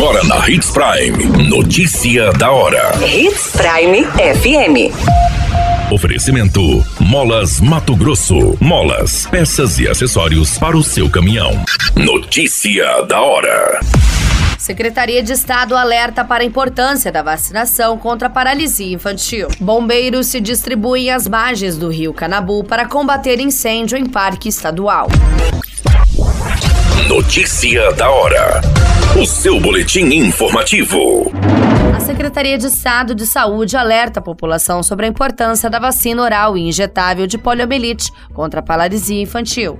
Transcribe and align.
Agora 0.00 0.24
na 0.24 0.48
Hits 0.48 0.70
Prime. 0.70 1.46
Notícia 1.46 2.32
da 2.32 2.50
hora. 2.50 2.90
Hits 3.06 3.52
Prime 3.52 4.02
FM. 4.06 5.92
Oferecimento: 5.92 6.82
Molas 6.98 7.60
Mato 7.60 7.94
Grosso. 7.94 8.56
Molas, 8.58 9.26
peças 9.26 9.78
e 9.78 9.86
acessórios 9.86 10.56
para 10.56 10.74
o 10.74 10.82
seu 10.82 11.10
caminhão. 11.10 11.50
Notícia 11.94 13.02
da 13.02 13.20
hora. 13.20 13.78
Secretaria 14.58 15.22
de 15.22 15.34
Estado 15.34 15.76
alerta 15.76 16.24
para 16.24 16.44
a 16.44 16.46
importância 16.46 17.12
da 17.12 17.22
vacinação 17.22 17.98
contra 17.98 18.28
a 18.28 18.30
paralisia 18.30 18.94
infantil. 18.94 19.48
Bombeiros 19.60 20.28
se 20.28 20.40
distribuem 20.40 21.10
às 21.10 21.28
margens 21.28 21.76
do 21.76 21.90
rio 21.90 22.14
Canabu 22.14 22.64
para 22.64 22.86
combater 22.86 23.38
incêndio 23.38 23.98
em 23.98 24.06
parque 24.06 24.48
estadual. 24.48 25.08
Notícia 27.08 27.92
da 27.92 28.10
hora. 28.10 28.60
O 29.20 29.24
seu 29.24 29.58
boletim 29.60 30.04
informativo. 30.14 31.32
A 31.96 32.00
Secretaria 32.00 32.58
de 32.58 32.66
Estado 32.66 33.14
de 33.14 33.26
Saúde 33.26 33.76
alerta 33.76 34.20
a 34.20 34.22
população 34.22 34.82
sobre 34.82 35.06
a 35.06 35.08
importância 35.08 35.70
da 35.70 35.78
vacina 35.78 36.22
oral 36.22 36.56
e 36.56 36.68
injetável 36.68 37.26
de 37.26 37.38
poliomielite 37.38 38.12
contra 38.32 38.60
a 38.60 38.62
paralisia 38.62 39.22
infantil. 39.22 39.78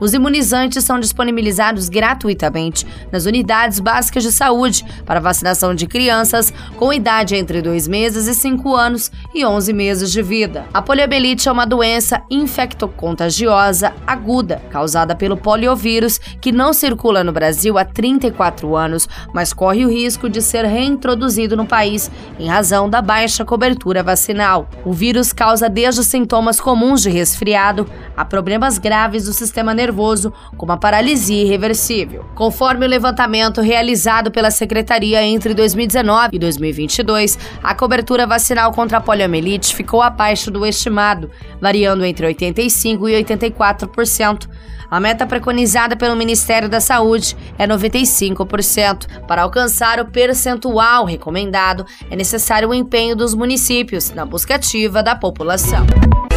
Os 0.00 0.14
imunizantes 0.14 0.84
são 0.84 1.00
disponibilizados 1.00 1.88
gratuitamente 1.88 2.86
nas 3.10 3.26
unidades 3.26 3.80
básicas 3.80 4.22
de 4.22 4.30
saúde 4.30 4.84
para 5.04 5.20
vacinação 5.20 5.74
de 5.74 5.86
crianças 5.86 6.52
com 6.76 6.92
idade 6.92 7.34
entre 7.34 7.60
2 7.60 7.88
meses 7.88 8.28
e 8.28 8.34
5 8.34 8.74
anos 8.74 9.10
e 9.34 9.44
11 9.44 9.72
meses 9.72 10.12
de 10.12 10.22
vida. 10.22 10.66
A 10.72 10.80
poliomielite 10.80 11.48
é 11.48 11.52
uma 11.52 11.66
doença 11.66 12.22
infectocontagiosa 12.30 13.92
aguda 14.06 14.62
causada 14.70 15.16
pelo 15.16 15.36
poliovírus 15.36 16.18
que 16.40 16.52
não 16.52 16.72
circula 16.72 17.24
no 17.24 17.32
Brasil 17.32 17.76
há 17.76 17.84
34 17.84 18.76
anos, 18.76 19.08
mas 19.34 19.52
corre 19.52 19.84
o 19.84 19.90
risco 19.90 20.28
de 20.28 20.40
ser 20.40 20.64
reintroduzido 20.64 21.56
no 21.56 21.66
país 21.66 22.10
em 22.38 22.46
razão 22.46 22.88
da 22.88 23.02
baixa 23.02 23.44
cobertura 23.44 24.02
vacinal. 24.02 24.68
O 24.84 24.92
vírus 24.92 25.32
causa 25.32 25.68
desde 25.68 26.04
sintomas 26.04 26.60
comuns 26.60 27.02
de 27.02 27.10
resfriado 27.10 27.88
a 28.16 28.24
problemas 28.24 28.78
graves 28.78 29.24
do 29.24 29.32
sistema 29.32 29.74
nervoso 29.74 29.87
nervoso, 29.88 30.32
como 30.56 30.72
a 30.72 30.76
paralisia 30.76 31.42
irreversível. 31.42 32.24
Conforme 32.34 32.84
o 32.84 32.88
levantamento 32.88 33.60
realizado 33.60 34.30
pela 34.30 34.50
Secretaria 34.50 35.22
entre 35.22 35.54
2019 35.54 36.30
e 36.34 36.38
2022, 36.38 37.38
a 37.62 37.74
cobertura 37.74 38.26
vacinal 38.26 38.70
contra 38.72 38.98
a 38.98 39.00
poliomielite 39.00 39.74
ficou 39.74 40.02
abaixo 40.02 40.50
do 40.50 40.66
estimado, 40.66 41.30
variando 41.60 42.04
entre 42.04 42.26
85% 42.26 43.08
e 43.08 43.24
84%. 43.24 44.48
A 44.90 44.98
meta 44.98 45.26
preconizada 45.26 45.96
pelo 45.96 46.16
Ministério 46.16 46.68
da 46.68 46.80
Saúde 46.80 47.36
é 47.58 47.66
95%. 47.66 49.06
Para 49.26 49.42
alcançar 49.42 50.00
o 50.00 50.06
percentual 50.06 51.04
recomendado, 51.04 51.84
é 52.10 52.16
necessário 52.16 52.70
o 52.70 52.74
empenho 52.74 53.14
dos 53.14 53.34
municípios 53.34 54.10
na 54.10 54.24
busca 54.24 54.54
ativa 54.54 55.02
da 55.02 55.14
população. 55.14 55.86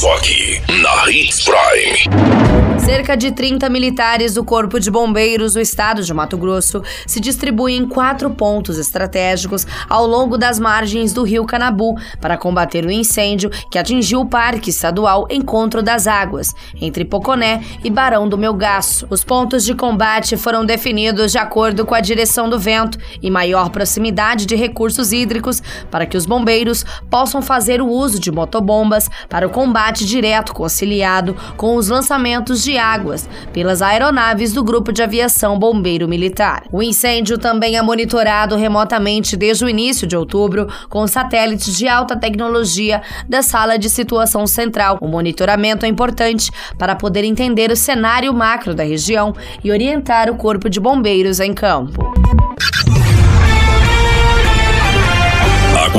Só 0.00 0.14
aqui, 0.14 0.58
na 0.80 1.10
Hits 1.10 1.44
Prime. 1.44 2.70
Cerca 2.78 3.14
de 3.14 3.30
30 3.30 3.68
militares 3.68 4.34
do 4.34 4.42
Corpo 4.42 4.80
de 4.80 4.90
Bombeiros 4.90 5.52
do 5.52 5.60
Estado 5.60 6.02
de 6.02 6.14
Mato 6.14 6.38
Grosso 6.38 6.82
se 7.06 7.20
distribuem 7.20 7.76
em 7.76 7.86
quatro 7.86 8.30
pontos 8.30 8.78
estratégicos 8.78 9.66
ao 9.88 10.06
longo 10.06 10.38
das 10.38 10.58
margens 10.58 11.12
do 11.12 11.22
rio 11.22 11.44
Canabu 11.44 11.96
para 12.18 12.38
combater 12.38 12.84
o 12.86 12.90
incêndio 12.90 13.50
que 13.70 13.78
atingiu 13.78 14.20
o 14.20 14.26
Parque 14.26 14.70
Estadual 14.70 15.26
Encontro 15.30 15.82
das 15.82 16.06
Águas, 16.06 16.54
entre 16.80 17.04
Poconé 17.04 17.62
e 17.84 17.90
Barão 17.90 18.26
do 18.26 18.38
Melgaço. 18.38 19.06
Os 19.10 19.22
pontos 19.22 19.64
de 19.64 19.74
combate 19.74 20.36
foram 20.38 20.64
definidos 20.64 21.32
de 21.32 21.38
acordo 21.38 21.84
com 21.84 21.94
a 21.94 22.00
direção 22.00 22.48
do 22.48 22.58
vento 22.58 22.98
e 23.22 23.30
maior 23.30 23.68
proximidade 23.68 24.46
de 24.46 24.56
recursos 24.56 25.12
hídricos 25.12 25.62
para 25.90 26.06
que 26.06 26.16
os 26.16 26.24
bombeiros 26.24 26.84
possam 27.10 27.42
fazer 27.42 27.82
o 27.82 27.88
uso 27.88 28.18
de 28.18 28.32
motobombas 28.32 29.08
para 29.28 29.46
o 29.46 29.50
combate 29.50 29.89
combate 29.90 30.06
direto 30.06 30.54
conciliado 30.54 31.36
com 31.56 31.74
os 31.74 31.88
lançamentos 31.88 32.62
de 32.62 32.78
águas 32.78 33.28
pelas 33.52 33.82
aeronaves 33.82 34.52
do 34.52 34.62
Grupo 34.62 34.92
de 34.92 35.02
Aviação 35.02 35.58
Bombeiro 35.58 36.06
Militar. 36.06 36.62
O 36.70 36.80
incêndio 36.80 37.36
também 37.36 37.76
é 37.76 37.82
monitorado 37.82 38.54
remotamente 38.54 39.36
desde 39.36 39.64
o 39.64 39.68
início 39.68 40.06
de 40.06 40.16
outubro 40.16 40.68
com 40.88 41.06
satélites 41.08 41.76
de 41.76 41.88
alta 41.88 42.16
tecnologia 42.16 43.02
da 43.28 43.42
Sala 43.42 43.76
de 43.76 43.90
Situação 43.90 44.46
Central. 44.46 44.96
O 45.00 45.08
monitoramento 45.08 45.84
é 45.84 45.88
importante 45.88 46.52
para 46.78 46.94
poder 46.94 47.24
entender 47.24 47.72
o 47.72 47.76
cenário 47.76 48.32
macro 48.32 48.74
da 48.74 48.84
região 48.84 49.34
e 49.64 49.72
orientar 49.72 50.30
o 50.30 50.36
Corpo 50.36 50.70
de 50.70 50.78
Bombeiros 50.78 51.40
em 51.40 51.52
campo. 51.52 52.12